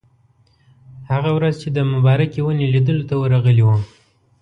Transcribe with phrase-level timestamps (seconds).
[1.11, 3.77] هغه ورځ چې د مبارکې ونې لیدلو ته ورغلي وو.